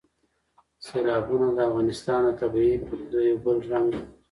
سیلابونه 0.85 1.47
د 1.55 1.59
افغانستان 1.69 2.19
د 2.25 2.29
طبیعي 2.41 2.77
پدیدو 2.85 3.19
یو 3.29 3.37
بل 3.43 3.57
رنګ 3.71 3.87
دی. 3.93 4.01